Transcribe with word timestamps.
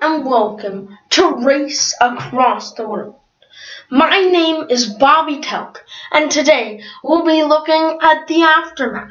and 0.00 0.24
welcome 0.24 0.96
to 1.10 1.44
Race 1.44 1.92
Across 2.00 2.74
the 2.74 2.88
World. 2.88 3.16
My 3.90 4.20
name 4.20 4.66
is 4.70 4.86
Bobby 4.86 5.40
Telk, 5.40 5.78
and 6.12 6.30
today 6.30 6.84
we'll 7.02 7.24
be 7.24 7.42
looking 7.42 7.98
at 8.00 8.28
the 8.28 8.42
aftermath 8.42 9.10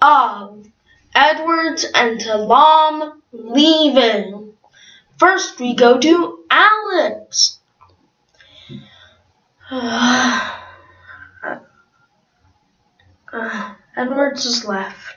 of 0.00 0.68
Edwards 1.14 1.84
and 1.94 2.20
Talam 2.20 3.20
leaving. 3.32 4.52
First, 5.18 5.58
we 5.58 5.74
go 5.74 5.98
to 5.98 6.44
Alex. 6.48 7.58
Edwards 13.96 14.46
is 14.46 14.64
left, 14.64 15.16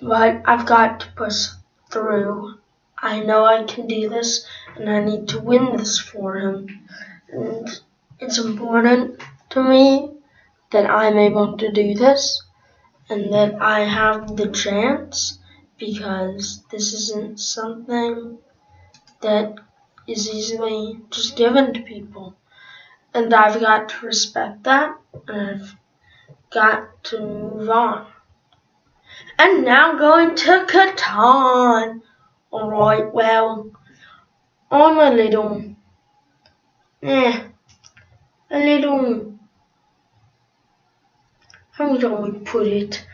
but 0.00 0.42
I've 0.44 0.66
got 0.66 1.00
to 1.00 1.08
push 1.16 1.48
through. 1.90 2.58
I 3.00 3.20
know 3.20 3.44
I 3.44 3.64
can 3.64 3.86
do 3.86 4.08
this, 4.08 4.46
and 4.76 4.88
I 4.90 5.02
need 5.02 5.28
to 5.28 5.40
win 5.40 5.76
this 5.76 5.98
for 5.98 6.38
him. 6.38 6.88
And 7.30 7.68
it's 8.18 8.38
important 8.38 9.20
to 9.50 9.62
me 9.62 10.10
that 10.70 10.90
I'm 10.90 11.16
able 11.16 11.56
to 11.56 11.70
do 11.70 11.94
this 11.94 12.42
and 13.08 13.32
that 13.32 13.60
I 13.60 13.80
have 13.80 14.36
the 14.36 14.48
chance 14.48 15.38
because 15.78 16.62
this 16.70 16.92
isn't 16.92 17.40
something 17.40 18.38
that 19.22 19.54
is 20.06 20.28
easily 20.28 21.00
just 21.10 21.36
given 21.36 21.72
to 21.72 21.80
people. 21.80 22.34
And 23.14 23.32
I've 23.32 23.60
got 23.60 23.88
to 23.90 24.06
respect 24.06 24.64
that, 24.64 24.96
and 25.26 25.62
I've 25.62 25.76
got 26.50 27.04
to 27.04 27.20
move 27.20 27.70
on. 27.70 28.06
And 29.38 29.64
now 29.64 29.96
going 29.96 30.34
to 30.34 30.66
Catan. 30.68 32.02
Alright, 32.50 33.12
well, 33.12 33.70
I'm 34.70 34.98
a 34.98 35.14
little, 35.14 35.62
eh, 37.02 37.42
a 38.50 38.58
little, 38.58 39.34
how 41.72 41.96
do 41.98 42.16
I 42.16 42.30
put 42.46 42.66
it? 42.66 43.06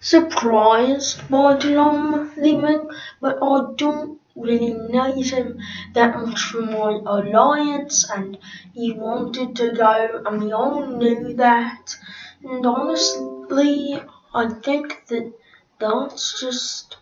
Surprised 0.00 1.28
by 1.30 1.56
Drum 1.58 2.32
leaving, 2.36 2.90
but 3.20 3.38
I 3.40 3.72
don't 3.76 4.20
really 4.34 4.72
need 4.72 5.26
him 5.26 5.60
that 5.94 6.16
much 6.16 6.40
for 6.40 6.62
my 6.62 7.00
alliance, 7.06 8.10
and 8.10 8.36
he 8.72 8.92
wanted 8.92 9.54
to 9.56 9.70
go, 9.72 10.24
and 10.26 10.42
we 10.42 10.52
all 10.52 10.86
knew 10.86 11.34
that. 11.34 11.94
And 12.42 12.66
honestly, 12.66 14.02
I 14.34 14.48
think 14.48 15.06
that 15.08 15.32
that's 15.78 16.40
just 16.40 16.96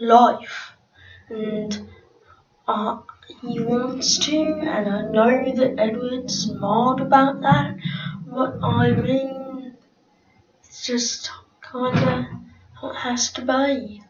life, 0.00 0.72
and 1.28 1.88
uh, 2.66 2.98
he 3.40 3.60
wants 3.60 4.18
to, 4.26 4.36
and 4.36 4.88
I 4.88 5.02
know 5.02 5.52
that 5.54 5.78
Edward's 5.78 6.50
mad 6.50 7.00
about 7.00 7.40
that, 7.42 7.76
but 8.26 8.58
I 8.62 8.90
mean, 8.90 9.76
it's 10.60 10.84
just 10.86 11.30
kinda 11.62 12.40
what 12.80 12.96
has 12.96 13.32
to 13.32 13.42
be. 13.42 14.02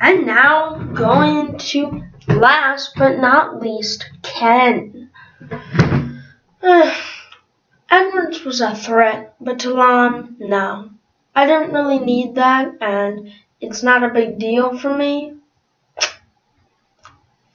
And 0.00 0.24
now 0.24 0.74
going 0.94 1.58
to 1.58 2.04
last 2.28 2.92
but 2.96 3.18
not 3.18 3.60
least, 3.60 4.08
Ken. 4.22 5.10
Edwards 7.90 8.44
was 8.44 8.60
a 8.60 8.74
threat, 8.74 9.34
but 9.40 9.58
Talam, 9.58 10.38
no. 10.38 10.90
I 11.34 11.46
don't 11.46 11.72
really 11.72 11.98
need 11.98 12.36
that, 12.36 12.74
and 12.80 13.32
it's 13.60 13.82
not 13.82 14.04
a 14.04 14.14
big 14.14 14.38
deal 14.38 14.78
for 14.78 14.96
me. 14.96 15.34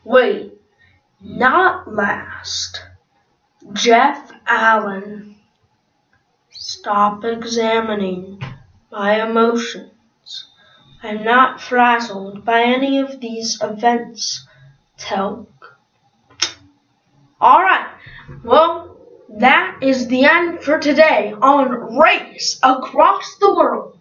Wait, 0.03 0.53
not 1.21 1.91
last. 1.91 2.83
Jeff 3.73 4.31
Allen. 4.45 5.37
Stop 6.51 7.23
examining 7.23 8.41
my 8.91 9.25
emotions. 9.25 10.47
I'm 11.01 11.23
not 11.23 11.61
frazzled 11.61 12.45
by 12.45 12.63
any 12.63 12.99
of 12.99 13.19
these 13.19 13.61
events, 13.61 14.47
Telk. 14.97 15.47
Alright, 17.41 17.87
well, 18.43 18.94
that 19.29 19.79
is 19.81 20.07
the 20.07 20.25
end 20.25 20.61
for 20.61 20.79
today 20.79 21.33
on 21.41 21.97
Race 21.97 22.59
Across 22.61 23.37
the 23.37 23.53
World. 23.53 23.94